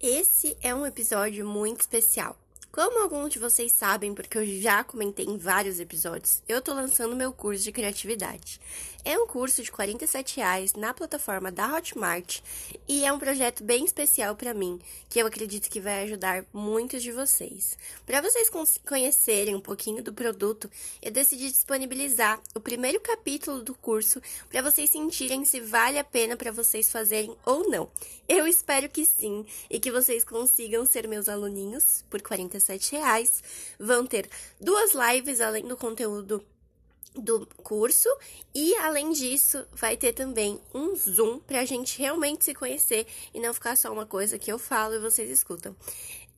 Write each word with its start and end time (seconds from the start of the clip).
Esse 0.00 0.56
é 0.62 0.72
um 0.72 0.86
episódio 0.86 1.44
muito 1.44 1.80
especial. 1.80 2.38
Como 2.70 3.02
alguns 3.02 3.32
de 3.32 3.40
vocês 3.40 3.72
sabem, 3.72 4.14
porque 4.14 4.38
eu 4.38 4.46
já 4.60 4.84
comentei 4.84 5.26
em 5.26 5.36
vários 5.36 5.80
episódios, 5.80 6.40
eu 6.48 6.62
tô 6.62 6.72
lançando 6.72 7.16
meu 7.16 7.32
curso 7.32 7.64
de 7.64 7.72
criatividade. 7.72 8.60
É 9.08 9.18
um 9.18 9.26
curso 9.26 9.62
de 9.62 9.72
47 9.72 10.36
reais 10.36 10.74
na 10.74 10.92
plataforma 10.92 11.50
da 11.50 11.74
Hotmart 11.74 12.40
e 12.86 13.06
é 13.06 13.10
um 13.10 13.18
projeto 13.18 13.64
bem 13.64 13.86
especial 13.86 14.36
para 14.36 14.52
mim, 14.52 14.78
que 15.08 15.18
eu 15.18 15.26
acredito 15.26 15.70
que 15.70 15.80
vai 15.80 16.02
ajudar 16.02 16.44
muitos 16.52 17.02
de 17.02 17.10
vocês. 17.10 17.74
Para 18.04 18.20
vocês 18.20 18.50
conhecerem 18.86 19.54
um 19.54 19.62
pouquinho 19.62 20.02
do 20.02 20.12
produto, 20.12 20.70
eu 21.00 21.10
decidi 21.10 21.50
disponibilizar 21.50 22.38
o 22.54 22.60
primeiro 22.60 23.00
capítulo 23.00 23.62
do 23.62 23.74
curso 23.74 24.20
para 24.50 24.60
vocês 24.60 24.90
sentirem 24.90 25.42
se 25.42 25.58
vale 25.58 25.98
a 25.98 26.04
pena 26.04 26.36
para 26.36 26.52
vocês 26.52 26.92
fazerem 26.92 27.34
ou 27.46 27.66
não. 27.70 27.90
Eu 28.28 28.46
espero 28.46 28.90
que 28.90 29.06
sim 29.06 29.46
e 29.70 29.80
que 29.80 29.90
vocês 29.90 30.22
consigam 30.22 30.84
ser 30.84 31.08
meus 31.08 31.30
aluninhos 31.30 32.04
por 32.10 32.20
47 32.20 32.92
reais. 32.92 33.42
Vão 33.80 34.06
ter 34.06 34.28
duas 34.60 34.92
lives 34.92 35.40
além 35.40 35.66
do 35.66 35.78
conteúdo 35.78 36.44
do 37.14 37.46
curso 37.62 38.08
e 38.54 38.74
além 38.76 39.12
disso 39.12 39.66
vai 39.72 39.96
ter 39.96 40.12
também 40.12 40.60
um 40.74 40.94
zoom 40.94 41.38
para 41.40 41.60
a 41.60 41.64
gente 41.64 41.98
realmente 41.98 42.44
se 42.44 42.54
conhecer 42.54 43.06
e 43.34 43.40
não 43.40 43.54
ficar 43.54 43.76
só 43.76 43.92
uma 43.92 44.06
coisa 44.06 44.38
que 44.38 44.50
eu 44.50 44.58
falo 44.58 44.94
e 44.94 45.00
vocês 45.00 45.30
escutam. 45.30 45.74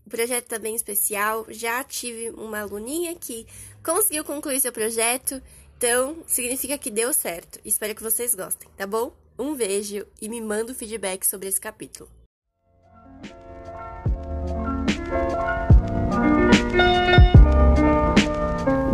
O 0.06 0.10
projeto 0.10 0.46
tá 0.46 0.58
bem 0.58 0.74
especial, 0.74 1.46
já 1.50 1.84
tive 1.84 2.30
uma 2.30 2.60
aluninha 2.60 3.14
que 3.14 3.46
conseguiu 3.84 4.24
concluir 4.24 4.60
seu 4.60 4.72
projeto, 4.72 5.40
então 5.76 6.22
significa 6.26 6.76
que 6.78 6.90
deu 6.90 7.12
certo. 7.12 7.60
Espero 7.64 7.94
que 7.94 8.02
vocês 8.02 8.34
gostem, 8.34 8.68
tá 8.76 8.86
bom? 8.86 9.12
Um 9.38 9.54
beijo 9.54 10.06
e 10.20 10.28
me 10.28 10.40
manda 10.40 10.72
o 10.72 10.74
feedback 10.74 11.24
sobre 11.24 11.48
esse 11.48 11.60
capítulo. 11.60 12.19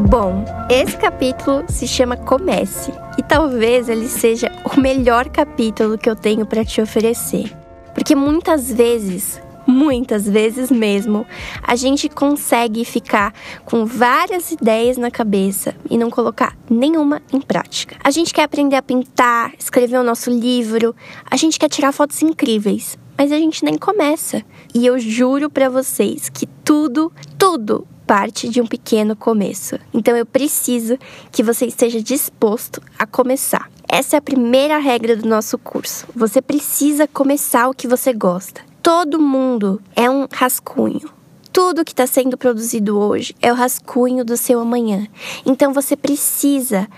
Bom, 0.08 0.44
esse 0.70 0.96
capítulo 0.96 1.64
se 1.68 1.84
chama 1.84 2.16
Comece 2.16 2.92
e 3.18 3.24
talvez 3.24 3.88
ele 3.88 4.06
seja 4.06 4.52
o 4.64 4.80
melhor 4.80 5.28
capítulo 5.28 5.98
que 5.98 6.08
eu 6.08 6.14
tenho 6.14 6.46
para 6.46 6.64
te 6.64 6.80
oferecer. 6.80 7.52
Porque 7.92 8.14
muitas 8.14 8.72
vezes, 8.72 9.42
muitas 9.66 10.24
vezes 10.24 10.70
mesmo, 10.70 11.26
a 11.60 11.74
gente 11.74 12.08
consegue 12.08 12.84
ficar 12.84 13.34
com 13.64 13.84
várias 13.84 14.52
ideias 14.52 14.96
na 14.96 15.10
cabeça 15.10 15.74
e 15.90 15.98
não 15.98 16.08
colocar 16.08 16.56
nenhuma 16.70 17.20
em 17.32 17.40
prática. 17.40 17.96
A 18.04 18.12
gente 18.12 18.32
quer 18.32 18.44
aprender 18.44 18.76
a 18.76 18.82
pintar, 18.82 19.54
escrever 19.58 19.98
o 19.98 20.04
nosso 20.04 20.30
livro, 20.30 20.94
a 21.28 21.36
gente 21.36 21.58
quer 21.58 21.68
tirar 21.68 21.90
fotos 21.90 22.22
incríveis, 22.22 22.96
mas 23.18 23.32
a 23.32 23.36
gente 23.36 23.64
nem 23.64 23.76
começa. 23.76 24.44
E 24.72 24.86
eu 24.86 25.00
juro 25.00 25.50
para 25.50 25.68
vocês 25.68 26.28
que 26.28 26.46
tudo, 26.46 27.12
tudo 27.36 27.88
parte 28.06 28.48
de 28.48 28.60
um 28.60 28.66
pequeno 28.66 29.16
começo. 29.16 29.78
Então 29.92 30.16
eu 30.16 30.24
preciso 30.24 30.96
que 31.32 31.42
você 31.42 31.66
esteja 31.66 32.00
disposto 32.00 32.80
a 32.98 33.06
começar. 33.06 33.70
Essa 33.88 34.16
é 34.16 34.18
a 34.18 34.22
primeira 34.22 34.78
regra 34.78 35.16
do 35.16 35.28
nosso 35.28 35.58
curso. 35.58 36.06
Você 36.14 36.40
precisa 36.40 37.06
começar 37.08 37.68
o 37.68 37.74
que 37.74 37.88
você 37.88 38.12
gosta. 38.12 38.60
Todo 38.82 39.20
mundo 39.20 39.82
é 39.94 40.08
um 40.08 40.26
rascunho. 40.32 41.10
Tudo 41.52 41.84
que 41.84 41.92
está 41.92 42.06
sendo 42.06 42.36
produzido 42.36 42.98
hoje 42.98 43.34
é 43.40 43.50
o 43.50 43.56
rascunho 43.56 44.24
do 44.24 44.36
seu 44.36 44.60
amanhã. 44.60 45.06
Então 45.44 45.72
você 45.72 45.96
precisa 45.96 46.88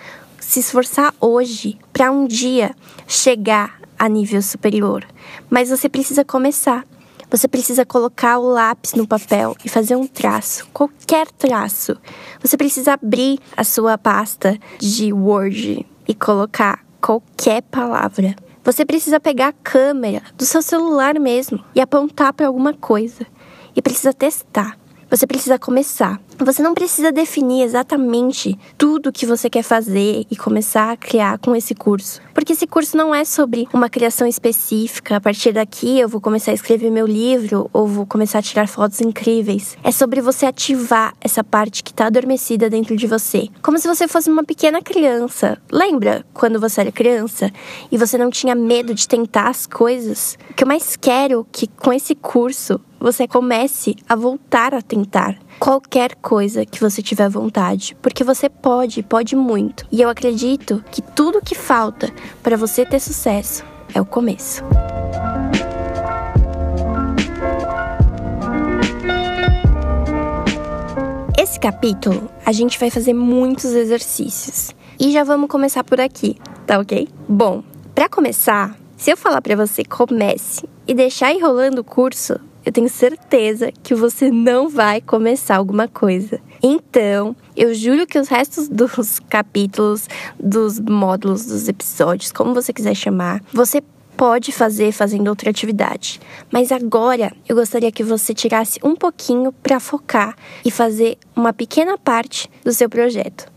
se 0.41 0.61
esforçar 0.61 1.15
hoje 1.21 1.79
para 1.93 2.11
um 2.11 2.27
dia 2.27 2.75
chegar 3.07 3.81
a 3.99 4.09
nível 4.09 4.43
superior. 4.43 5.07
Mas 5.49 5.71
você 5.71 5.89
precisa 5.89 6.25
começar. 6.25 6.85
Você 7.31 7.47
precisa 7.47 7.85
colocar 7.85 8.39
o 8.39 8.49
lápis 8.49 8.95
no 8.95 9.07
papel 9.07 9.55
e 9.63 9.69
fazer 9.69 9.97
um 9.97 10.07
traço, 10.07 10.67
qualquer 10.73 11.31
traço. 11.31 11.97
Você 12.41 12.57
precisa 12.57 12.95
abrir 12.95 13.39
a 13.55 13.65
sua 13.65 13.99
pasta 13.99 14.59
de 14.79 15.13
Word 15.13 15.87
e 16.07 16.15
colocar 16.15 16.85
qualquer 17.01 17.63
palavra. 17.63 18.35
Você 18.65 18.85
precisa 18.85 19.21
pegar 19.21 19.49
a 19.49 19.53
câmera 19.53 20.23
do 20.37 20.45
seu 20.45 20.63
celular 20.63 21.19
mesmo 21.19 21.63
e 21.75 21.81
apontar 21.81 22.33
para 22.33 22.47
alguma 22.47 22.73
coisa. 22.73 23.27
E 23.77 23.83
precisa 23.83 24.13
testar. 24.13 24.79
Você 25.11 25.27
precisa 25.27 25.59
começar. 25.59 26.21
Você 26.41 26.63
não 26.63 26.73
precisa 26.73 27.11
definir 27.11 27.65
exatamente 27.65 28.57
tudo 28.79 29.13
que 29.13 29.27
você 29.27 29.51
quer 29.51 29.65
fazer 29.65 30.25
e 30.31 30.37
começar 30.37 30.93
a 30.93 30.97
criar 30.97 31.37
com 31.39 31.55
esse 31.55 31.75
curso. 31.75 32.23
Porque 32.33 32.53
esse 32.53 32.65
curso 32.65 32.97
não 32.97 33.13
é 33.13 33.25
sobre 33.25 33.67
uma 33.75 33.91
criação 33.91 34.25
específica. 34.25 35.17
A 35.17 35.21
partir 35.21 35.53
daqui 35.53 35.99
eu 35.99 36.09
vou 36.09 36.21
começar 36.21 36.53
a 36.53 36.55
escrever 36.55 36.93
meu 36.93 37.07
livro 37.07 37.69
ou 37.73 37.89
vou 37.89 38.07
começar 38.07 38.39
a 38.39 38.43
tirar 38.43 38.69
fotos 38.69 39.01
incríveis. 39.01 39.77
É 39.83 39.91
sobre 39.91 40.21
você 40.21 40.47
ativar 40.47 41.13
essa 41.21 41.43
parte 41.43 41.83
que 41.83 41.91
está 41.91 42.07
adormecida 42.07 42.71
dentro 42.71 42.97
de 42.97 43.09
você. 43.09 43.49
Como 43.61 43.77
se 43.77 43.89
você 43.89 44.07
fosse 44.07 44.31
uma 44.31 44.45
pequena 44.45 44.81
criança. 44.81 45.61
Lembra 45.73 46.25
quando 46.33 46.61
você 46.61 46.83
era 46.83 46.93
criança 46.93 47.51
e 47.91 47.99
você 47.99 48.17
não 48.17 48.31
tinha 48.31 48.55
medo 48.55 48.95
de 48.95 49.09
tentar 49.09 49.49
as 49.49 49.67
coisas? 49.67 50.39
O 50.51 50.55
que 50.55 50.63
eu 50.63 50.69
mais 50.69 50.95
quero 50.95 51.45
que 51.51 51.67
com 51.67 51.93
esse 51.93 52.15
curso 52.15 52.81
você 53.01 53.29
comece 53.29 53.95
a 54.09 54.17
voltar 54.17 54.75
a 54.75 54.83
tentar 54.83 55.39
qualquer 55.59 56.15
coisa 56.17 56.28
que 56.67 56.79
você 56.79 57.01
tiver 57.01 57.27
vontade, 57.31 57.97
porque 58.03 58.23
você 58.23 58.51
pode, 58.51 59.03
pode 59.03 59.35
muito. 59.35 59.87
E 59.91 60.03
eu 60.03 60.11
acredito 60.11 60.85
que 60.91 61.01
tudo 61.01 61.41
que 61.41 61.55
falta 61.55 62.13
para 62.43 62.55
você 62.55 62.85
ter 62.85 63.01
sucesso 63.01 63.65
é 63.95 64.01
o 64.01 64.05
começo. 64.05 64.63
Esse 71.39 71.59
capítulo 71.59 72.29
a 72.45 72.53
gente 72.53 72.79
vai 72.79 72.91
fazer 72.91 73.15
muitos 73.15 73.73
exercícios 73.73 74.75
e 75.01 75.11
já 75.11 75.25
vamos 75.25 75.49
começar 75.49 75.83
por 75.83 75.99
aqui, 75.99 76.37
tá 76.67 76.79
ok? 76.79 77.09
Bom, 77.27 77.63
para 77.95 78.07
começar, 78.07 78.77
se 78.99 79.11
eu 79.11 79.17
falar 79.17 79.41
para 79.41 79.57
você 79.57 79.83
comece 79.83 80.69
e 80.87 80.93
deixar 80.93 81.33
enrolando 81.33 81.79
o 81.79 81.85
curso, 81.85 82.39
eu 82.69 82.73
tenho 82.73 82.89
certeza 82.91 83.73
que 83.83 83.95
você 83.95 84.31
não 84.31 84.69
vai 84.69 85.01
começar 85.01 85.57
alguma 85.57 85.89
coisa. 85.89 86.39
Então, 86.63 87.35
eu 87.57 87.73
juro 87.73 88.07
que 88.07 88.19
os 88.19 88.29
restos 88.29 88.69
dos 88.69 89.19
capítulos, 89.21 90.07
dos 90.39 90.79
módulos, 90.79 91.47
dos 91.47 91.67
episódios, 91.67 92.31
como 92.31 92.53
você 92.53 92.71
quiser 92.71 92.95
chamar, 92.95 93.43
você 93.55 93.83
pode 94.19 94.53
fazer 94.53 94.93
fazendo 94.93 95.29
outra 95.29 95.49
atividade. 95.49 96.21
Mas 96.53 96.71
agora 96.71 97.33
eu 97.49 97.57
gostaria 97.57 97.91
que 97.91 98.05
você 98.05 98.35
tirasse 98.35 98.79
um 98.85 98.95
pouquinho 98.95 99.51
para 99.51 99.81
focar 99.81 100.37
e 100.63 100.71
fazer 100.71 101.17
uma 101.35 101.55
pequena 101.55 101.97
parte 101.97 102.51
do 102.63 102.73
seu 102.75 102.91
projeto. 102.91 103.51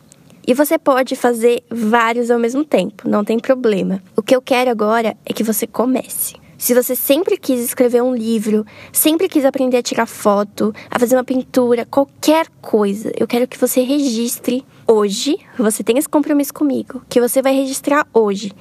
E 0.48 0.54
você 0.54 0.80
pode 0.80 1.18
fazer 1.18 1.62
vários 1.70 2.32
ao 2.32 2.40
mesmo 2.40 2.64
tempo, 2.64 3.10
não 3.10 3.26
tem 3.26 3.38
problema. 3.38 4.02
O 4.16 4.22
que 4.22 4.34
eu 4.34 4.42
quero 4.42 4.72
agora 4.72 5.18
é 5.26 5.34
que 5.34 5.44
você 5.44 5.68
comece. 5.68 6.41
Se 6.62 6.76
você 6.76 6.96
sempre 6.96 7.38
quis 7.38 7.60
escrever 7.60 8.04
um 8.04 8.14
livro, 8.14 8.64
sempre 8.94 9.28
quis 9.28 9.44
aprender 9.46 9.78
a 9.78 9.82
tirar 9.82 10.06
foto, 10.06 10.72
a 10.92 11.00
fazer 11.00 11.16
uma 11.16 11.24
pintura, 11.24 11.88
qualquer 11.88 12.48
coisa, 12.62 13.12
eu 13.18 13.26
quero 13.26 13.48
que 13.48 13.58
você 13.58 13.82
registre 13.82 14.64
hoje. 14.88 15.40
Você 15.58 15.84
tem 15.84 15.98
esse 15.98 16.08
compromisso 16.08 16.54
comigo, 16.54 17.02
que 17.10 17.20
você 17.20 17.42
vai 17.42 17.56
registrar 17.56 18.06
hoje, 18.14 18.52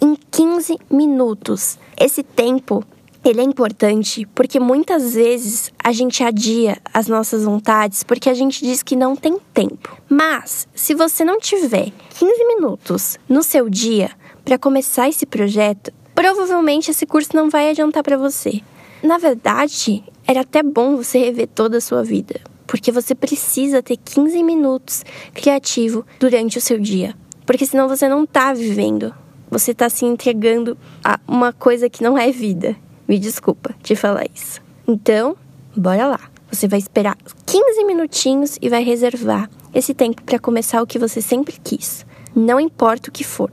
em 0.00 0.16
15 0.32 0.78
minutos. 0.90 1.78
Esse 1.96 2.24
tempo 2.24 2.82
ele 3.24 3.40
é 3.40 3.44
importante 3.44 4.26
porque 4.34 4.58
muitas 4.58 5.14
vezes 5.14 5.72
a 5.78 5.92
gente 5.92 6.24
adia 6.24 6.76
as 6.92 7.06
nossas 7.06 7.44
vontades 7.44 8.02
porque 8.02 8.28
a 8.28 8.34
gente 8.34 8.64
diz 8.64 8.82
que 8.82 8.96
não 8.96 9.14
tem 9.14 9.38
tempo. 9.54 9.96
Mas 10.08 10.66
se 10.74 10.92
você 10.92 11.24
não 11.24 11.38
tiver 11.38 11.92
15 12.18 12.46
minutos 12.48 13.16
no 13.28 13.44
seu 13.44 13.70
dia 13.70 14.10
para 14.44 14.58
começar 14.58 15.08
esse 15.08 15.24
projeto, 15.24 15.92
provavelmente 16.14 16.90
esse 16.90 17.06
curso 17.06 17.30
não 17.34 17.50
vai 17.50 17.70
adiantar 17.70 18.02
para 18.02 18.16
você. 18.16 18.60
Na 19.02 19.18
verdade, 19.18 20.02
era 20.26 20.40
até 20.40 20.62
bom 20.62 20.96
você 20.96 21.18
rever 21.18 21.48
toda 21.48 21.78
a 21.78 21.80
sua 21.80 22.02
vida, 22.02 22.40
porque 22.66 22.90
você 22.90 23.14
precisa 23.14 23.82
ter 23.82 23.96
15 23.96 24.42
minutos 24.42 25.04
criativo 25.34 26.06
durante 26.18 26.56
o 26.56 26.60
seu 26.60 26.78
dia, 26.78 27.14
porque 27.44 27.66
senão 27.66 27.88
você 27.88 28.08
não 28.08 28.24
tá 28.24 28.54
vivendo. 28.54 29.14
Você 29.50 29.72
está 29.72 29.88
se 29.88 30.04
entregando 30.04 30.76
a 31.04 31.20
uma 31.28 31.52
coisa 31.52 31.88
que 31.88 32.02
não 32.02 32.18
é 32.18 32.32
vida. 32.32 32.74
Me 33.06 33.18
desculpa 33.18 33.74
te 33.82 33.94
falar 33.94 34.26
isso. 34.34 34.60
Então, 34.88 35.36
bora 35.76 36.06
lá. 36.06 36.20
Você 36.50 36.66
vai 36.66 36.78
esperar 36.78 37.16
15 37.46 37.84
minutinhos 37.84 38.58
e 38.60 38.68
vai 38.68 38.82
reservar 38.82 39.50
esse 39.74 39.92
tempo 39.92 40.22
para 40.22 40.38
começar 40.38 40.80
o 40.82 40.86
que 40.86 40.98
você 40.98 41.20
sempre 41.20 41.56
quis. 41.62 42.06
Não 42.34 42.58
importa 42.58 43.10
o 43.10 43.12
que 43.12 43.24
for. 43.24 43.50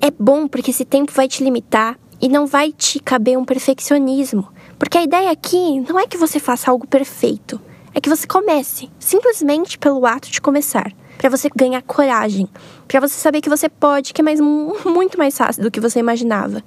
É 0.00 0.10
bom 0.10 0.46
porque 0.46 0.70
esse 0.70 0.84
tempo 0.84 1.12
vai 1.12 1.28
te 1.28 1.42
limitar 1.42 1.98
e 2.20 2.28
não 2.28 2.46
vai 2.46 2.72
te 2.72 2.98
caber 3.00 3.38
um 3.38 3.44
perfeccionismo. 3.44 4.48
Porque 4.78 4.98
a 4.98 5.02
ideia 5.02 5.30
aqui 5.30 5.80
não 5.80 5.98
é 5.98 6.06
que 6.06 6.16
você 6.16 6.38
faça 6.38 6.70
algo 6.70 6.86
perfeito, 6.86 7.60
é 7.94 8.00
que 8.00 8.08
você 8.08 8.26
comece, 8.26 8.90
simplesmente 8.98 9.78
pelo 9.78 10.04
ato 10.04 10.30
de 10.30 10.40
começar, 10.40 10.92
para 11.16 11.30
você 11.30 11.48
ganhar 11.54 11.80
coragem, 11.82 12.46
para 12.86 13.00
você 13.00 13.14
saber 13.14 13.40
que 13.40 13.48
você 13.48 13.68
pode, 13.68 14.12
que 14.12 14.20
é 14.20 14.24
mais 14.24 14.38
muito 14.84 15.16
mais 15.16 15.36
fácil 15.36 15.62
do 15.62 15.70
que 15.70 15.80
você 15.80 15.98
imaginava. 15.98 16.62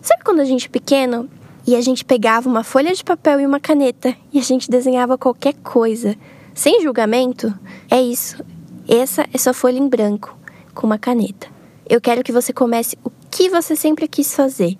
Sabe 0.00 0.22
quando 0.24 0.40
a 0.40 0.44
gente 0.44 0.66
é 0.66 0.70
pequeno, 0.70 1.28
E 1.64 1.76
a 1.76 1.80
gente 1.80 2.04
pegava 2.04 2.48
uma 2.48 2.64
folha 2.64 2.92
de 2.92 3.04
papel 3.04 3.38
e 3.38 3.46
uma 3.46 3.60
caneta 3.60 4.16
e 4.32 4.38
a 4.40 4.42
gente 4.42 4.68
desenhava 4.68 5.16
qualquer 5.16 5.54
coisa, 5.62 6.16
sem 6.52 6.82
julgamento. 6.82 7.54
É 7.88 8.02
isso. 8.02 8.44
Essa 8.88 9.24
é 9.32 9.38
sua 9.38 9.54
folha 9.54 9.78
em 9.78 9.88
branco, 9.88 10.36
com 10.74 10.88
uma 10.88 10.98
caneta. 10.98 11.46
Eu 11.92 12.00
quero 12.00 12.24
que 12.24 12.32
você 12.32 12.54
comece 12.54 12.96
o 13.04 13.10
que 13.30 13.50
você 13.50 13.76
sempre 13.76 14.08
quis 14.08 14.34
fazer 14.34 14.78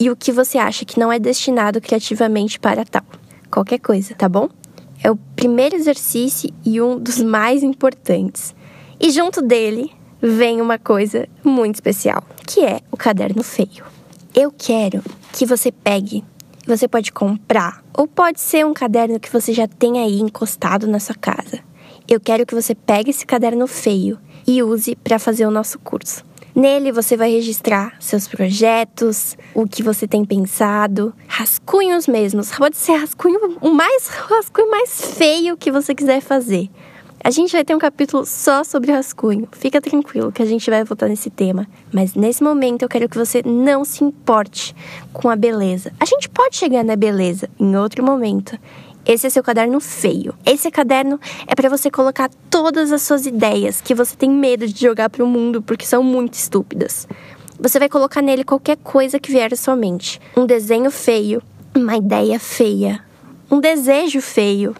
e 0.00 0.10
o 0.10 0.16
que 0.16 0.32
você 0.32 0.56
acha 0.56 0.86
que 0.86 0.98
não 0.98 1.12
é 1.12 1.18
destinado 1.18 1.78
criativamente 1.78 2.58
para 2.58 2.86
tal. 2.86 3.02
Qualquer 3.50 3.78
coisa, 3.78 4.14
tá 4.14 4.30
bom? 4.30 4.48
É 5.02 5.10
o 5.10 5.16
primeiro 5.36 5.76
exercício 5.76 6.48
e 6.64 6.80
um 6.80 6.98
dos 6.98 7.20
mais 7.20 7.62
importantes. 7.62 8.54
E 8.98 9.10
junto 9.10 9.42
dele 9.42 9.92
vem 10.22 10.62
uma 10.62 10.78
coisa 10.78 11.28
muito 11.44 11.74
especial, 11.74 12.24
que 12.46 12.64
é 12.64 12.80
o 12.90 12.96
caderno 12.96 13.42
feio. 13.42 13.84
Eu 14.34 14.50
quero 14.50 15.02
que 15.34 15.44
você 15.44 15.70
pegue, 15.70 16.24
você 16.66 16.88
pode 16.88 17.12
comprar, 17.12 17.84
ou 17.92 18.08
pode 18.08 18.40
ser 18.40 18.64
um 18.64 18.72
caderno 18.72 19.20
que 19.20 19.30
você 19.30 19.52
já 19.52 19.68
tem 19.68 19.98
aí 19.98 20.18
encostado 20.18 20.86
na 20.86 20.98
sua 20.98 21.14
casa. 21.14 21.60
Eu 22.08 22.18
quero 22.18 22.46
que 22.46 22.54
você 22.54 22.74
pegue 22.74 23.10
esse 23.10 23.26
caderno 23.26 23.66
feio 23.66 24.18
e 24.46 24.62
use 24.62 24.96
para 24.96 25.18
fazer 25.18 25.44
o 25.44 25.50
nosso 25.50 25.78
curso. 25.78 26.24
Nele 26.54 26.92
você 26.92 27.16
vai 27.16 27.30
registrar 27.32 27.96
seus 27.98 28.28
projetos, 28.28 29.36
o 29.52 29.66
que 29.66 29.82
você 29.82 30.06
tem 30.06 30.24
pensado, 30.24 31.12
rascunhos 31.26 32.06
mesmos. 32.06 32.52
Pode 32.52 32.76
ser 32.76 32.92
rascunho 32.92 33.58
o 33.60 33.70
mais 33.70 34.06
rascunho 34.06 34.70
mais 34.70 35.16
feio 35.16 35.56
que 35.56 35.72
você 35.72 35.94
quiser 35.94 36.20
fazer. 36.20 36.70
A 37.24 37.30
gente 37.30 37.52
vai 37.52 37.64
ter 37.64 37.74
um 37.74 37.78
capítulo 37.78 38.24
só 38.24 38.62
sobre 38.62 38.92
rascunho. 38.92 39.48
Fica 39.50 39.80
tranquilo 39.80 40.30
que 40.30 40.42
a 40.42 40.46
gente 40.46 40.70
vai 40.70 40.84
voltar 40.84 41.08
nesse 41.08 41.30
tema. 41.30 41.66
Mas 41.90 42.14
nesse 42.14 42.44
momento 42.44 42.82
eu 42.82 42.88
quero 42.88 43.08
que 43.08 43.16
você 43.16 43.42
não 43.44 43.84
se 43.84 44.04
importe 44.04 44.76
com 45.12 45.30
a 45.30 45.34
beleza. 45.34 45.90
A 45.98 46.04
gente 46.04 46.28
pode 46.28 46.54
chegar 46.54 46.84
na 46.84 46.94
beleza 46.94 47.48
em 47.58 47.74
outro 47.76 48.04
momento. 48.04 48.56
Esse 49.06 49.26
é 49.26 49.30
seu 49.30 49.42
caderno 49.42 49.80
feio. 49.80 50.34
Esse 50.46 50.70
caderno 50.70 51.20
é 51.46 51.54
para 51.54 51.68
você 51.68 51.90
colocar 51.90 52.30
todas 52.48 52.90
as 52.90 53.02
suas 53.02 53.26
ideias 53.26 53.80
que 53.82 53.94
você 53.94 54.16
tem 54.16 54.30
medo 54.30 54.66
de 54.66 54.80
jogar 54.80 55.10
para 55.10 55.22
o 55.22 55.26
mundo 55.26 55.60
porque 55.60 55.84
são 55.84 56.02
muito 56.02 56.34
estúpidas. 56.34 57.06
Você 57.60 57.78
vai 57.78 57.88
colocar 57.88 58.22
nele 58.22 58.44
qualquer 58.44 58.78
coisa 58.78 59.20
que 59.20 59.30
vier 59.30 59.52
à 59.52 59.56
sua 59.56 59.76
mente. 59.76 60.18
Um 60.34 60.46
desenho 60.46 60.90
feio, 60.90 61.42
uma 61.74 61.96
ideia 61.96 62.38
feia, 62.38 63.04
um 63.50 63.60
desejo 63.60 64.22
feio, 64.22 64.74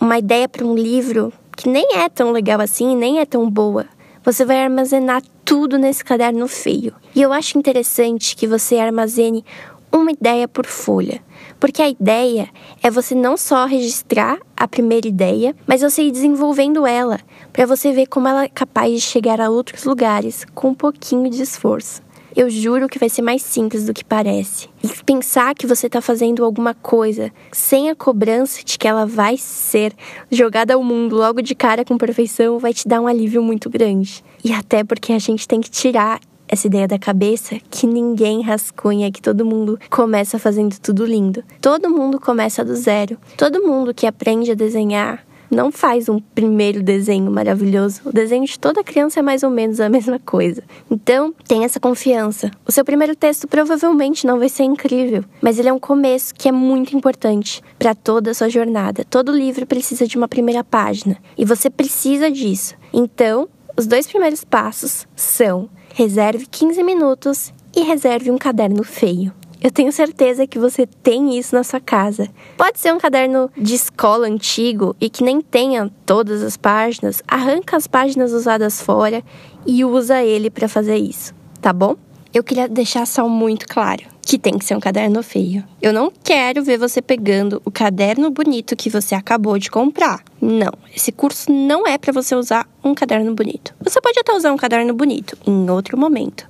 uma 0.00 0.18
ideia 0.18 0.48
para 0.48 0.64
um 0.64 0.76
livro 0.76 1.32
que 1.56 1.68
nem 1.68 1.96
é 1.96 2.08
tão 2.08 2.30
legal 2.30 2.60
assim, 2.60 2.96
nem 2.96 3.18
é 3.18 3.26
tão 3.26 3.50
boa. 3.50 3.86
Você 4.24 4.44
vai 4.44 4.62
armazenar 4.62 5.20
tudo 5.44 5.78
nesse 5.78 6.04
caderno 6.04 6.46
feio. 6.46 6.94
E 7.14 7.20
eu 7.20 7.32
acho 7.32 7.58
interessante 7.58 8.36
que 8.36 8.46
você 8.46 8.78
armazene 8.78 9.44
uma 9.92 10.12
ideia 10.12 10.46
por 10.46 10.64
folha. 10.64 11.23
Porque 11.58 11.82
a 11.82 11.88
ideia 11.88 12.48
é 12.82 12.90
você 12.90 13.14
não 13.14 13.36
só 13.36 13.66
registrar 13.66 14.38
a 14.56 14.68
primeira 14.68 15.08
ideia, 15.08 15.54
mas 15.66 15.80
você 15.82 16.02
ir 16.02 16.10
desenvolvendo 16.10 16.86
ela, 16.86 17.20
para 17.52 17.66
você 17.66 17.92
ver 17.92 18.06
como 18.06 18.28
ela 18.28 18.44
é 18.44 18.48
capaz 18.48 18.92
de 18.92 19.00
chegar 19.00 19.40
a 19.40 19.50
outros 19.50 19.84
lugares 19.84 20.44
com 20.54 20.68
um 20.68 20.74
pouquinho 20.74 21.30
de 21.30 21.42
esforço. 21.42 22.02
Eu 22.36 22.50
juro 22.50 22.88
que 22.88 22.98
vai 22.98 23.08
ser 23.08 23.22
mais 23.22 23.42
simples 23.42 23.86
do 23.86 23.94
que 23.94 24.04
parece. 24.04 24.68
E 24.82 24.88
pensar 25.04 25.54
que 25.54 25.68
você 25.68 25.86
está 25.86 26.00
fazendo 26.00 26.44
alguma 26.44 26.74
coisa 26.74 27.32
sem 27.52 27.88
a 27.88 27.94
cobrança 27.94 28.64
de 28.64 28.76
que 28.76 28.88
ela 28.88 29.06
vai 29.06 29.36
ser 29.36 29.92
jogada 30.32 30.74
ao 30.74 30.82
mundo 30.82 31.14
logo 31.14 31.40
de 31.40 31.54
cara 31.54 31.84
com 31.84 31.96
perfeição 31.96 32.58
vai 32.58 32.74
te 32.74 32.88
dar 32.88 33.00
um 33.00 33.06
alívio 33.06 33.40
muito 33.40 33.70
grande. 33.70 34.24
E 34.42 34.52
até 34.52 34.82
porque 34.82 35.12
a 35.12 35.18
gente 35.20 35.46
tem 35.46 35.60
que 35.60 35.70
tirar 35.70 36.18
essa 36.48 36.66
ideia 36.66 36.86
da 36.86 36.98
cabeça 36.98 37.56
que 37.70 37.86
ninguém 37.86 38.42
rascunha, 38.42 39.10
que 39.10 39.22
todo 39.22 39.44
mundo 39.44 39.78
começa 39.90 40.38
fazendo 40.38 40.78
tudo 40.78 41.04
lindo. 41.04 41.42
Todo 41.60 41.90
mundo 41.90 42.20
começa 42.20 42.64
do 42.64 42.74
zero. 42.74 43.18
Todo 43.36 43.62
mundo 43.62 43.94
que 43.94 44.06
aprende 44.06 44.50
a 44.50 44.54
desenhar 44.54 45.24
não 45.50 45.70
faz 45.70 46.08
um 46.08 46.18
primeiro 46.18 46.82
desenho 46.82 47.30
maravilhoso. 47.30 48.02
O 48.04 48.12
desenho 48.12 48.44
de 48.44 48.58
toda 48.58 48.82
criança 48.82 49.20
é 49.20 49.22
mais 49.22 49.42
ou 49.42 49.50
menos 49.50 49.80
a 49.80 49.88
mesma 49.90 50.18
coisa. 50.18 50.62
Então, 50.90 51.34
tenha 51.46 51.64
essa 51.64 51.80
confiança. 51.80 52.50
O 52.66 52.72
seu 52.72 52.84
primeiro 52.84 53.14
texto 53.14 53.46
provavelmente 53.46 54.26
não 54.26 54.38
vai 54.38 54.48
ser 54.48 54.64
incrível, 54.64 55.24
mas 55.40 55.58
ele 55.58 55.68
é 55.68 55.72
um 55.72 55.78
começo 55.78 56.34
que 56.34 56.48
é 56.48 56.52
muito 56.52 56.96
importante 56.96 57.62
para 57.78 57.94
toda 57.94 58.30
a 58.30 58.34
sua 58.34 58.48
jornada. 58.48 59.04
Todo 59.08 59.32
livro 59.32 59.66
precisa 59.66 60.06
de 60.06 60.16
uma 60.16 60.28
primeira 60.28 60.64
página 60.64 61.16
e 61.38 61.44
você 61.44 61.70
precisa 61.70 62.30
disso. 62.30 62.74
Então, 62.92 63.48
os 63.76 63.86
dois 63.86 64.06
primeiros 64.06 64.44
passos 64.44 65.06
são 65.16 65.68
reserve 65.94 66.46
15 66.46 66.82
minutos 66.82 67.54
e 67.72 67.82
reserve 67.82 68.28
um 68.28 68.36
caderno 68.36 68.82
feio. 68.82 69.32
Eu 69.62 69.70
tenho 69.70 69.92
certeza 69.92 70.44
que 70.44 70.58
você 70.58 70.88
tem 70.88 71.38
isso 71.38 71.54
na 71.54 71.62
sua 71.62 71.78
casa. 71.78 72.28
Pode 72.56 72.80
ser 72.80 72.92
um 72.92 72.98
caderno 72.98 73.48
de 73.56 73.76
escola 73.76 74.26
antigo 74.26 74.96
e 75.00 75.08
que 75.08 75.22
nem 75.22 75.40
tenha 75.40 75.88
todas 76.04 76.42
as 76.42 76.56
páginas, 76.56 77.22
arranca 77.28 77.76
as 77.76 77.86
páginas 77.86 78.32
usadas 78.32 78.82
fora 78.82 79.22
e 79.64 79.84
usa 79.84 80.20
ele 80.20 80.50
para 80.50 80.68
fazer 80.68 80.96
isso, 80.96 81.32
tá 81.60 81.72
bom? 81.72 81.94
Eu 82.34 82.42
queria 82.42 82.68
deixar 82.68 83.06
só 83.06 83.28
muito 83.28 83.68
claro 83.68 84.13
que 84.24 84.38
tem 84.38 84.58
que 84.58 84.64
ser 84.64 84.76
um 84.76 84.80
caderno 84.80 85.22
feio. 85.22 85.64
Eu 85.80 85.92
não 85.92 86.12
quero 86.22 86.62
ver 86.64 86.78
você 86.78 87.02
pegando 87.02 87.60
o 87.64 87.70
caderno 87.70 88.30
bonito 88.30 88.74
que 88.74 88.88
você 88.88 89.14
acabou 89.14 89.58
de 89.58 89.70
comprar. 89.70 90.22
Não, 90.40 90.72
esse 90.94 91.12
curso 91.12 91.52
não 91.52 91.86
é 91.86 91.98
para 91.98 92.12
você 92.12 92.34
usar 92.34 92.68
um 92.82 92.94
caderno 92.94 93.34
bonito. 93.34 93.74
Você 93.80 94.00
pode 94.00 94.18
até 94.18 94.32
usar 94.32 94.52
um 94.52 94.56
caderno 94.56 94.94
bonito 94.94 95.36
em 95.46 95.70
outro 95.70 95.98
momento. 95.98 96.48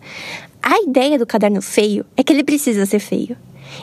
A 0.62 0.81
ideia 0.81 1.19
do 1.19 1.26
caderno 1.26 1.61
feio 1.61 2.06
é 2.17 2.23
que 2.23 2.32
ele 2.32 2.44
precisa 2.44 2.87
ser 2.87 3.00
feio. 3.00 3.37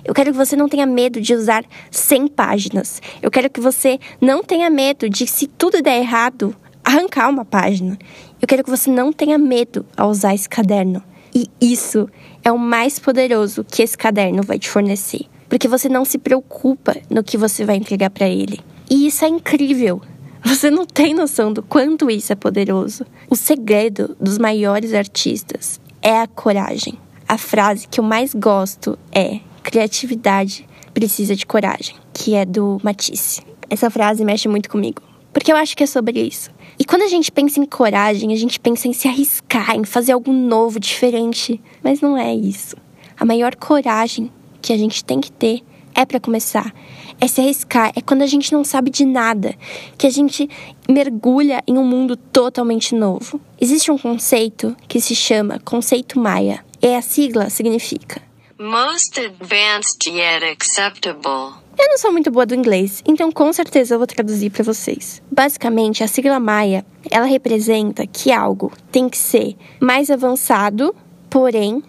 Eu 0.06 0.14
quero 0.14 0.32
que 0.32 0.38
você 0.38 0.56
não 0.56 0.70
tenha 0.70 0.86
medo 0.86 1.20
de 1.20 1.34
usar 1.34 1.64
100 1.90 2.28
páginas. 2.30 3.02
Eu 3.22 3.30
quero 3.30 3.50
que 3.50 3.60
você 3.60 4.00
não 4.20 4.44
tenha 4.44 4.70
medo 4.70 5.10
de, 5.10 5.28
se 5.28 5.48
tudo 5.48 5.82
der 5.82 6.00
errado, 6.00 6.56
arrancar 6.84 7.30
uma 7.30 7.46
página. 7.46 7.98
Eu 8.42 8.48
quero 8.48 8.64
que 8.64 8.70
você 8.70 8.90
não 8.90 9.12
tenha 9.12 9.38
medo 9.38 9.86
ao 9.96 10.10
usar 10.10 10.34
esse 10.34 10.50
caderno. 10.50 11.04
E 11.34 11.50
isso 11.60 12.10
é 12.44 12.52
o 12.52 12.58
mais 12.58 13.00
poderoso 13.00 13.64
que 13.64 13.82
esse 13.82 13.98
caderno 13.98 14.44
vai 14.44 14.60
te 14.60 14.70
fornecer, 14.70 15.26
porque 15.48 15.68
você 15.68 15.88
não 15.88 16.04
se 16.04 16.18
preocupa 16.18 16.96
no 17.10 17.24
que 17.24 17.38
você 17.38 17.64
vai 17.64 17.78
entregar 17.78 18.10
para 18.10 18.28
ele. 18.28 18.60
E 18.90 19.08
isso 19.08 19.24
é 19.24 19.28
incrível. 19.28 20.02
Você 20.44 20.72
não 20.72 20.88
tem 20.88 21.14
noção 21.14 21.54
do 21.54 21.62
quanto 21.62 22.10
isso 22.10 22.34
é 22.34 22.36
poderoso. 22.36 23.06
O 23.30 23.36
segredo 23.36 24.18
dos 24.20 24.40
maiores 24.40 24.92
artistas 24.92 25.80
é 26.02 26.20
a 26.20 26.26
coragem. 26.26 26.98
A 27.28 27.38
frase 27.38 27.88
que 27.88 28.00
eu 28.00 28.04
mais 28.04 28.34
gosto 28.34 28.98
é: 29.12 29.40
criatividade 29.62 30.68
precisa 30.94 31.36
de 31.36 31.46
coragem, 31.46 31.96
que 32.12 32.34
é 32.34 32.44
do 32.44 32.80
Matisse. 32.84 33.42
Essa 33.70 33.90
frase 33.90 34.26
mexe 34.26 34.48
muito 34.48 34.70
comigo, 34.70 35.02
porque 35.34 35.52
eu 35.52 35.56
acho 35.56 35.76
que 35.76 35.84
é 35.84 35.88
sobre 35.88 36.22
isso. 36.22 36.50
E 36.78 36.86
quando 36.86 37.04
a 37.04 37.08
gente 37.08 37.32
pensa 37.32 37.60
em 37.60 37.66
coragem, 37.66 38.34
a 38.34 38.36
gente 38.36 38.60
pensa 38.60 38.88
em 38.88 38.94
se 38.94 39.08
arriscar, 39.08 39.76
em 39.76 39.84
fazer 39.84 40.12
algo 40.12 40.32
novo, 40.32 40.80
diferente. 40.80 41.62
Mas 41.84 42.02
não 42.02 42.18
é 42.18 42.34
isso. 42.34 42.76
A 43.20 43.26
maior 43.26 43.56
coragem 43.56 44.32
que 44.62 44.74
a 44.74 44.78
gente 44.78 45.04
tem 45.04 45.22
que 45.22 45.32
ter 45.32 45.62
é 45.94 46.06
para 46.06 46.20
começar. 46.20 46.74
É 47.20 47.28
se 47.28 47.40
arriscar. 47.40 47.92
É 47.96 48.02
quando 48.02 48.24
a 48.24 48.28
gente 48.28 48.52
não 48.52 48.64
sabe 48.64 48.90
de 48.90 49.06
nada, 49.06 49.56
que 49.98 50.08
a 50.08 50.10
gente 50.10 50.50
mergulha 50.90 51.62
em 51.68 51.78
um 51.78 51.86
mundo 51.86 52.16
totalmente 52.16 52.96
novo. 52.96 53.40
Existe 53.60 53.92
um 53.92 53.98
conceito 53.98 54.76
que 54.88 55.00
se 55.00 55.16
chama 55.16 55.60
conceito 55.64 56.20
Maia. 56.20 56.66
E 56.82 56.96
a 56.96 57.02
sigla 57.02 57.50
significa 57.52 58.22
Most 58.58 59.20
Advanced 59.20 60.08
Yet 60.08 60.44
Acceptable. 60.44 61.61
Eu 61.78 61.88
não 61.88 61.98
sou 61.98 62.12
muito 62.12 62.30
boa 62.30 62.46
do 62.46 62.54
inglês, 62.54 63.02
então 63.06 63.32
com 63.32 63.52
certeza 63.54 63.96
eu 63.96 63.98
vou 63.98 64.08
traduzir 64.08 64.50
para 64.50 64.64
vocês. 64.64 65.22
Basicamente, 65.32 66.04
a 66.04 66.08
sigla 66.08 66.40
Maia, 66.40 66.86
ela 67.10 67.26
representa 67.26 68.06
que 68.06 68.32
algo 68.32 68.72
tem 68.92 69.10
que 69.10 69.18
ser 69.18 69.56
mais 69.80 70.10
avançado, 70.10 70.96
porém 71.30 71.82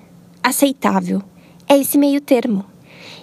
aceitável. 0.42 1.22
É 1.68 1.76
esse 1.76 1.98
meio 1.98 2.20
termo. 2.20 2.64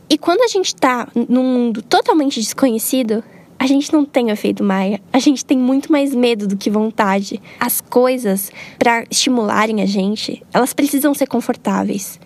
E 0.10 0.18
quando 0.18 0.42
a 0.42 0.48
gente 0.48 0.68
está 0.68 1.08
num 1.16 1.44
mundo 1.44 1.82
totalmente 1.82 2.40
desconhecido, 2.40 3.24
a 3.60 3.68
gente 3.68 3.92
não 3.92 4.06
tem 4.06 4.28
o 4.28 4.32
efeito 4.32 4.64
Maia. 4.64 5.02
A 5.12 5.20
gente 5.20 5.46
tem 5.46 5.58
muito 5.58 5.92
mais 5.92 6.16
medo 6.16 6.48
do 6.48 6.58
que 6.58 6.70
vontade. 6.70 7.42
As 7.60 7.82
coisas, 7.82 8.52
para 8.78 9.04
estimularem 9.10 9.82
a 9.82 9.86
gente, 9.86 10.42
elas 10.54 10.74
precisam 10.74 11.14
ser 11.14 11.28
confortáveis. 11.28 12.20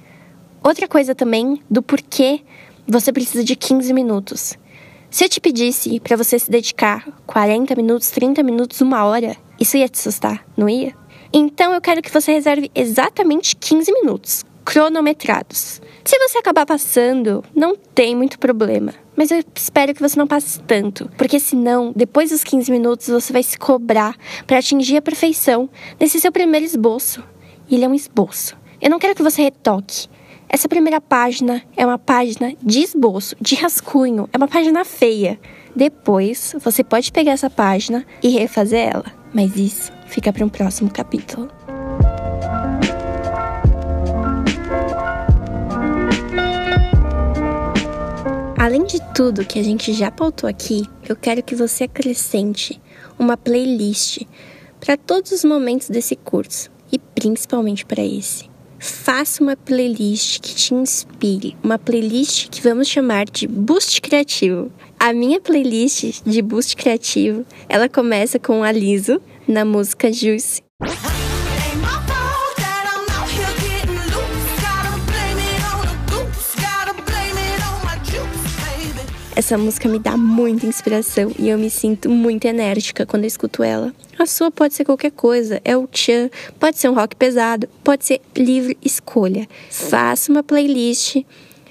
Outra 0.63 0.87
coisa 0.87 1.13
também 1.13 1.59
do 1.69 1.81
porquê 1.81 2.41
você 2.87 3.11
precisa 3.11 3.43
de 3.43 3.55
15 3.55 3.93
minutos. 3.93 4.57
Se 5.09 5.23
eu 5.23 5.29
te 5.29 5.39
pedisse 5.39 5.99
para 5.99 6.17
você 6.17 6.39
se 6.39 6.49
dedicar 6.49 7.07
40 7.27 7.75
minutos, 7.75 8.09
30 8.09 8.41
minutos, 8.41 8.81
uma 8.81 9.05
hora, 9.05 9.37
isso 9.59 9.77
ia 9.77 9.87
te 9.87 9.99
assustar, 9.99 10.43
não 10.57 10.67
ia? 10.67 10.93
Então 11.31 11.73
eu 11.73 11.81
quero 11.81 12.01
que 12.01 12.11
você 12.11 12.33
reserve 12.33 12.71
exatamente 12.73 13.55
15 13.55 13.91
minutos, 13.91 14.43
cronometrados. 14.65 15.81
Se 16.03 16.17
você 16.19 16.37
acabar 16.37 16.65
passando, 16.65 17.43
não 17.55 17.75
tem 17.75 18.15
muito 18.15 18.39
problema. 18.39 18.93
Mas 19.15 19.29
eu 19.29 19.43
espero 19.55 19.93
que 19.93 20.01
você 20.01 20.17
não 20.17 20.25
passe 20.25 20.59
tanto, 20.61 21.09
porque 21.17 21.39
senão, 21.39 21.93
depois 21.95 22.31
dos 22.31 22.43
15 22.43 22.71
minutos, 22.71 23.07
você 23.07 23.31
vai 23.31 23.43
se 23.43 23.57
cobrar 23.57 24.15
para 24.47 24.57
atingir 24.57 24.97
a 24.97 25.01
perfeição 25.01 25.69
nesse 25.99 26.19
seu 26.19 26.31
primeiro 26.31 26.65
esboço. 26.65 27.23
E 27.69 27.75
ele 27.75 27.85
é 27.85 27.87
um 27.87 27.93
esboço. 27.93 28.57
Eu 28.81 28.89
não 28.89 28.99
quero 28.99 29.15
que 29.15 29.23
você 29.23 29.43
retoque. 29.43 30.07
Essa 30.53 30.69
primeira 30.69 31.01
página 31.01 31.63
é 31.75 31.83
uma 31.83 31.97
página 31.97 32.53
de 32.61 32.81
esboço, 32.81 33.35
de 33.41 33.55
rascunho, 33.55 34.29
é 34.31 34.37
uma 34.37 34.47
página 34.47 34.85
feia. 34.85 35.39
Depois, 35.75 36.53
você 36.59 36.83
pode 36.83 37.11
pegar 37.11 37.31
essa 37.31 37.49
página 37.49 38.05
e 38.21 38.29
refazer 38.29 38.87
ela, 38.93 39.05
mas 39.33 39.55
isso 39.55 39.91
fica 40.05 40.31
para 40.31 40.45
um 40.45 40.49
próximo 40.49 40.91
capítulo. 40.91 41.49
Além 48.55 48.83
de 48.85 49.01
tudo 49.15 49.43
que 49.43 49.57
a 49.57 49.63
gente 49.63 49.91
já 49.91 50.11
pautou 50.11 50.47
aqui, 50.47 50.87
eu 51.09 51.15
quero 51.15 51.41
que 51.41 51.55
você 51.55 51.85
acrescente 51.85 52.79
uma 53.17 53.35
playlist 53.35 54.21
para 54.79 54.97
todos 54.97 55.31
os 55.31 55.43
momentos 55.43 55.89
desse 55.89 56.15
curso 56.15 56.69
e 56.91 56.99
principalmente 56.99 57.83
para 57.87 58.03
esse. 58.05 58.52
Faça 58.83 59.41
uma 59.41 59.55
playlist 59.55 60.41
que 60.41 60.53
te 60.53 60.73
inspire, 60.73 61.55
uma 61.63 61.79
playlist 61.79 62.49
que 62.49 62.61
vamos 62.61 62.89
chamar 62.89 63.23
de 63.23 63.47
Boost 63.47 64.01
Criativo. 64.01 64.69
A 64.99 65.13
minha 65.13 65.39
playlist 65.39 66.21
de 66.25 66.41
Boost 66.41 66.75
Criativo, 66.75 67.45
ela 67.69 67.87
começa 67.87 68.37
com 68.37 68.61
a 68.61 68.73
Liso 68.73 69.21
na 69.47 69.63
música 69.63 70.11
Juice 70.11 70.61
Essa 79.35 79.57
música 79.57 79.89
me 79.89 79.97
dá 79.97 80.15
muita 80.15 80.67
inspiração 80.67 81.31
e 81.39 81.49
eu 81.49 81.57
me 81.57 81.67
sinto 81.67 82.07
muito 82.07 82.45
enérgica 82.45 83.03
quando 83.03 83.23
eu 83.23 83.27
escuto 83.27 83.63
ela. 83.63 83.91
A 84.19 84.27
sua 84.27 84.51
pode 84.51 84.75
ser 84.75 84.85
qualquer 84.85 85.09
coisa, 85.09 85.59
é 85.65 85.75
o 85.75 85.87
tchan, 85.87 86.29
pode 86.59 86.77
ser 86.77 86.87
um 86.87 86.93
rock 86.93 87.15
pesado, 87.15 87.67
pode 87.83 88.05
ser 88.05 88.21
livre 88.37 88.77
escolha. 88.83 89.47
Faça 89.71 90.31
uma 90.31 90.43
playlist 90.43 91.23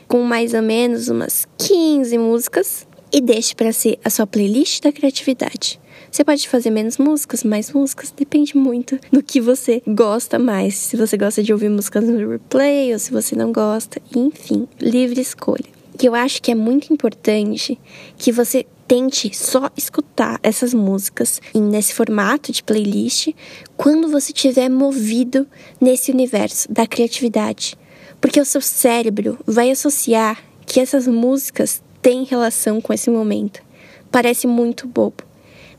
com 0.08 0.24
mais 0.24 0.54
ou 0.54 0.62
menos 0.62 1.06
umas 1.06 1.46
15 1.56 2.18
músicas 2.18 2.84
e 3.12 3.20
deixe 3.20 3.54
para 3.54 3.72
ser 3.72 3.96
a 4.04 4.10
sua 4.10 4.26
playlist 4.26 4.82
da 4.82 4.90
criatividade. 4.90 5.80
Você 6.10 6.24
pode 6.24 6.48
fazer 6.48 6.70
menos 6.70 6.98
músicas, 6.98 7.44
mais 7.44 7.72
músicas, 7.72 8.10
depende 8.10 8.56
muito 8.56 8.98
do 9.12 9.22
que 9.22 9.40
você 9.40 9.80
gosta 9.86 10.36
mais. 10.36 10.74
Se 10.74 10.96
você 10.96 11.16
gosta 11.16 11.40
de 11.44 11.52
ouvir 11.52 11.70
músicas 11.70 12.02
no 12.02 12.28
replay 12.28 12.92
ou 12.92 12.98
se 12.98 13.12
você 13.12 13.36
não 13.36 13.52
gosta, 13.52 14.02
enfim, 14.14 14.66
livre 14.80 15.20
escolha 15.20 15.81
que 15.96 16.08
eu 16.08 16.14
acho 16.14 16.42
que 16.42 16.50
é 16.50 16.54
muito 16.54 16.92
importante 16.92 17.78
que 18.16 18.32
você 18.32 18.66
tente 18.86 19.34
só 19.34 19.70
escutar 19.76 20.38
essas 20.42 20.74
músicas 20.74 21.40
nesse 21.54 21.94
formato 21.94 22.52
de 22.52 22.62
playlist 22.62 23.28
quando 23.76 24.08
você 24.08 24.32
estiver 24.32 24.68
movido 24.68 25.46
nesse 25.80 26.10
universo 26.10 26.70
da 26.70 26.86
criatividade. 26.86 27.76
Porque 28.20 28.40
o 28.40 28.44
seu 28.44 28.60
cérebro 28.60 29.38
vai 29.46 29.70
associar 29.70 30.42
que 30.66 30.78
essas 30.78 31.06
músicas 31.06 31.82
têm 32.00 32.24
relação 32.24 32.80
com 32.80 32.92
esse 32.92 33.10
momento. 33.10 33.62
Parece 34.10 34.46
muito 34.46 34.86
bobo, 34.86 35.24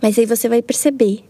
mas 0.01 0.17
aí 0.17 0.25
você 0.25 0.49
vai 0.49 0.61
perceber 0.61 1.23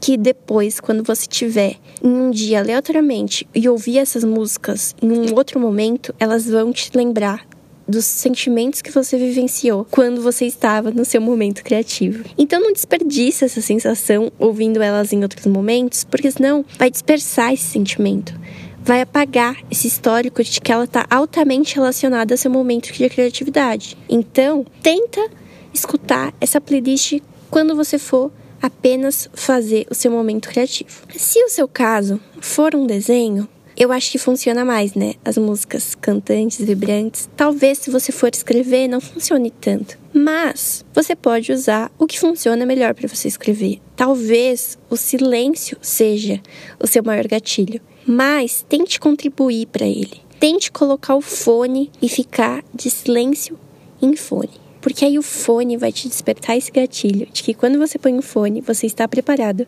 que 0.00 0.16
depois, 0.16 0.80
quando 0.80 1.02
você 1.02 1.26
tiver 1.26 1.76
em 2.02 2.08
um 2.08 2.30
dia 2.30 2.60
aleatoriamente 2.60 3.48
e 3.54 3.68
ouvir 3.68 3.98
essas 3.98 4.24
músicas 4.24 4.94
em 5.02 5.10
um 5.10 5.34
outro 5.34 5.58
momento, 5.58 6.14
elas 6.18 6.46
vão 6.46 6.72
te 6.72 6.90
lembrar 6.94 7.46
dos 7.88 8.04
sentimentos 8.04 8.82
que 8.82 8.90
você 8.90 9.16
vivenciou 9.16 9.86
quando 9.90 10.20
você 10.20 10.46
estava 10.46 10.90
no 10.90 11.04
seu 11.04 11.20
momento 11.20 11.62
criativo. 11.62 12.24
Então 12.36 12.60
não 12.60 12.72
desperdice 12.72 13.44
essa 13.44 13.60
sensação 13.60 14.30
ouvindo 14.38 14.82
elas 14.82 15.12
em 15.12 15.22
outros 15.22 15.46
momentos, 15.46 16.04
porque 16.04 16.30
senão 16.30 16.64
vai 16.78 16.90
dispersar 16.90 17.52
esse 17.52 17.64
sentimento. 17.64 18.34
Vai 18.82 19.00
apagar 19.00 19.56
esse 19.70 19.86
histórico 19.86 20.42
de 20.42 20.60
que 20.60 20.70
ela 20.70 20.84
está 20.84 21.06
altamente 21.10 21.74
relacionada 21.74 22.34
ao 22.34 22.38
seu 22.38 22.50
momento 22.50 22.92
de 22.92 23.08
criatividade. 23.08 23.96
Então, 24.08 24.64
tenta 24.80 25.28
escutar 25.74 26.32
essa 26.40 26.60
playlist 26.60 27.20
quando 27.50 27.74
você 27.74 27.98
for 27.98 28.30
apenas 28.62 29.28
fazer 29.34 29.86
o 29.90 29.94
seu 29.94 30.10
momento 30.10 30.48
criativo. 30.48 31.02
Se 31.16 31.42
o 31.42 31.48
seu 31.48 31.66
caso 31.68 32.20
for 32.40 32.74
um 32.74 32.86
desenho, 32.86 33.48
eu 33.76 33.92
acho 33.92 34.10
que 34.10 34.18
funciona 34.18 34.64
mais, 34.64 34.94
né? 34.94 35.14
As 35.22 35.36
músicas 35.36 35.94
cantantes, 35.94 36.64
vibrantes. 36.64 37.28
Talvez 37.36 37.78
se 37.78 37.90
você 37.90 38.10
for 38.10 38.30
escrever 38.32 38.88
não 38.88 39.00
funcione 39.00 39.50
tanto. 39.50 39.98
Mas 40.14 40.84
você 40.94 41.14
pode 41.14 41.52
usar 41.52 41.92
o 41.98 42.06
que 42.06 42.18
funciona 42.18 42.64
melhor 42.64 42.94
para 42.94 43.06
você 43.06 43.28
escrever. 43.28 43.80
Talvez 43.94 44.78
o 44.88 44.96
silêncio 44.96 45.76
seja 45.82 46.40
o 46.80 46.86
seu 46.86 47.04
maior 47.04 47.26
gatilho, 47.26 47.80
mas 48.06 48.64
tente 48.66 48.98
contribuir 48.98 49.66
para 49.66 49.86
ele. 49.86 50.22
Tente 50.40 50.72
colocar 50.72 51.14
o 51.14 51.20
fone 51.20 51.90
e 52.00 52.08
ficar 52.08 52.64
de 52.74 52.90
silêncio 52.90 53.58
em 54.00 54.16
fone. 54.16 54.50
Porque 54.80 55.04
aí 55.04 55.18
o 55.18 55.22
fone 55.22 55.76
vai 55.76 55.90
te 55.90 56.08
despertar 56.08 56.56
esse 56.56 56.70
gatilho 56.70 57.26
de 57.32 57.42
que 57.42 57.52
quando 57.52 57.78
você 57.78 57.98
põe 57.98 58.16
o 58.16 58.22
fone, 58.22 58.60
você 58.60 58.86
está 58.86 59.08
preparado 59.08 59.66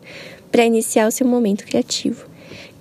para 0.51 0.65
iniciar 0.65 1.07
o 1.07 1.11
seu 1.11 1.27
momento 1.27 1.65
criativo. 1.65 2.28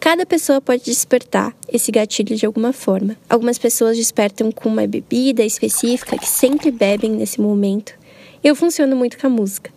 Cada 0.00 0.24
pessoa 0.24 0.60
pode 0.60 0.84
despertar 0.84 1.54
esse 1.70 1.90
gatilho 1.90 2.36
de 2.36 2.46
alguma 2.46 2.72
forma. 2.72 3.16
Algumas 3.28 3.58
pessoas 3.58 3.96
despertam 3.96 4.52
com 4.52 4.68
uma 4.68 4.86
bebida 4.86 5.44
específica 5.44 6.16
que 6.16 6.28
sempre 6.28 6.70
bebem 6.70 7.10
nesse 7.10 7.40
momento. 7.40 7.92
Eu 8.42 8.54
funciono 8.54 8.94
muito 8.94 9.18
com 9.18 9.26
a 9.26 9.30
música. 9.30 9.72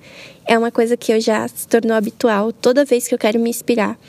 É 0.45 0.57
uma 0.57 0.71
coisa 0.71 0.95
que 0.95 1.11
eu 1.11 1.19
já 1.19 1.47
se 1.47 1.67
tornou 1.67 1.97
habitual 1.97 2.53
toda 2.53 2.85
vez 2.85 3.07
que 3.07 3.15
eu 3.15 3.17
quero 3.17 3.39
me 3.39 3.49
inspirar. 3.49 3.99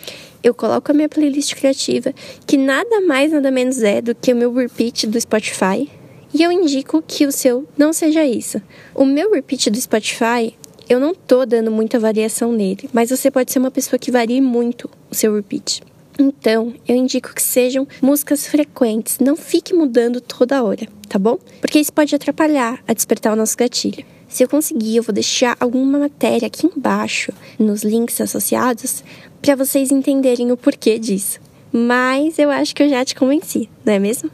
Eu 0.43 0.53
coloco 0.53 0.91
a 0.91 0.95
minha 0.95 1.09
playlist 1.09 1.55
criativa, 1.55 2.13
que 2.47 2.59
nada 2.59 3.01
mais 3.01 3.33
nada 3.33 3.51
menos 3.51 3.83
é 3.83 4.03
do 4.03 4.15
que 4.15 4.33
o 4.35 4.37
meu 4.37 4.53
repeat 4.53 5.07
do 5.07 5.19
Spotify, 5.19 5.89
e 6.35 6.43
eu 6.43 6.53
indico 6.53 7.03
que 7.07 7.27
o 7.27 7.33
seu 7.33 7.67
não 7.77 7.93
seja 7.93 8.25
isso. 8.25 8.61
O 8.95 9.05
meu 9.05 9.33
repeat 9.33 9.71
do 9.71 9.81
Spotify, 9.81 10.55
eu 10.89 11.01
não 11.01 11.15
tô 11.15 11.47
dando 11.47 11.71
muita 11.71 11.99
variação 11.99 12.53
nele, 12.53 12.91
mas 12.93 13.11
você 13.11 13.31
pode 13.31 13.51
ser 13.51 13.61
uma 13.61 13.71
pessoa 13.71 13.99
que 13.99 14.11
varie 14.11 14.41
muito 14.41 14.91
o 15.11 15.15
seu 15.15 15.35
repeat. 15.35 15.83
Então, 16.19 16.75
eu 16.87 16.95
indico 16.95 17.35
que 17.35 17.43
sejam 17.43 17.87
músicas 18.01 18.47
frequentes, 18.47 19.19
não 19.19 19.37
fique 19.37 19.75
mudando 19.75 20.21
toda 20.21 20.63
hora, 20.63 20.87
tá 21.09 21.19
bom? 21.19 21.39
Porque 21.61 21.79
isso 21.79 21.93
pode 21.93 22.15
atrapalhar 22.15 22.83
a 22.87 22.93
despertar 22.93 23.33
o 23.33 23.37
nosso 23.37 23.57
gatilho. 23.57 24.05
Se 24.29 24.43
eu 24.43 24.49
conseguir, 24.49 24.97
eu 24.97 25.03
vou 25.03 25.13
deixar 25.13 25.57
alguma 25.61 25.99
matéria 25.99 26.47
aqui 26.47 26.67
embaixo, 26.67 27.33
nos 27.59 27.83
links 27.83 28.21
associados, 28.21 29.05
para 29.41 29.55
vocês 29.55 29.91
entenderem 29.91 30.51
o 30.53 30.57
porquê 30.57 30.99
disso. 30.99 31.41
Mas 31.71 32.39
eu 32.39 32.51
acho 32.51 32.75
que 32.75 32.83
eu 32.83 32.89
já 32.89 33.05
te 33.05 33.15
convenci, 33.15 33.69
não 33.85 33.93
é 33.93 33.99
mesmo? 33.99 34.31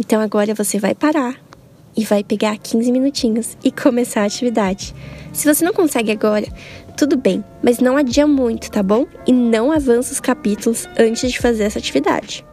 Então 0.00 0.20
agora 0.20 0.54
você 0.54 0.78
vai 0.78 0.94
parar 0.94 1.40
e 1.96 2.04
vai 2.04 2.22
pegar 2.22 2.58
15 2.58 2.92
minutinhos 2.92 3.56
e 3.64 3.72
começar 3.72 4.22
a 4.22 4.26
atividade. 4.26 4.94
Se 5.32 5.52
você 5.52 5.64
não 5.64 5.72
consegue 5.72 6.12
agora, 6.12 6.46
tudo 6.96 7.16
bem, 7.16 7.44
mas 7.62 7.78
não 7.78 7.96
adia 7.96 8.26
muito, 8.26 8.70
tá 8.70 8.82
bom? 8.82 9.06
E 9.26 9.32
não 9.32 9.70
avança 9.70 10.12
os 10.12 10.20
capítulos 10.20 10.86
antes 10.98 11.30
de 11.30 11.38
fazer 11.38 11.64
essa 11.64 11.78
atividade. 11.78 12.44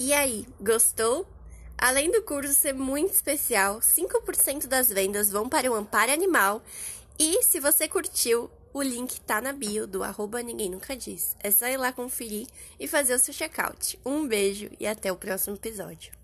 E 0.00 0.12
aí, 0.12 0.46
gostou? 0.60 1.26
Além 1.76 2.10
do 2.10 2.22
curso 2.22 2.54
ser 2.54 2.72
muito 2.72 3.12
especial, 3.12 3.80
5% 3.80 4.66
das 4.66 4.88
vendas 4.88 5.30
vão 5.30 5.48
para 5.48 5.70
o 5.70 5.74
Amparo 5.74 6.12
Animal. 6.12 6.62
E 7.18 7.42
se 7.42 7.60
você 7.60 7.86
curtiu, 7.86 8.50
o 8.72 8.82
link 8.82 9.20
tá 9.20 9.40
na 9.40 9.52
bio 9.52 9.86
do 9.86 10.02
arroba 10.02 10.42
Ninguém 10.42 10.70
Nunca 10.70 10.96
Diz. 10.96 11.36
É 11.40 11.50
só 11.50 11.66
ir 11.66 11.76
lá 11.76 11.92
conferir 11.92 12.46
e 12.78 12.86
fazer 12.86 13.14
o 13.14 13.18
seu 13.18 13.32
checkout. 13.32 13.98
Um 14.04 14.26
beijo 14.26 14.70
e 14.78 14.86
até 14.86 15.10
o 15.12 15.16
próximo 15.16 15.56
episódio. 15.56 16.17